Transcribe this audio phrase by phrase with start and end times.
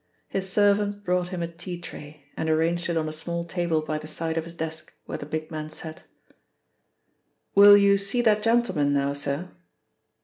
[0.29, 3.99] His servant brought him a tea tray and arranged it on a small table by
[3.99, 6.01] the side of his desk, where the big man sat.
[7.53, 9.51] "Will you see that gentleman now, sir?"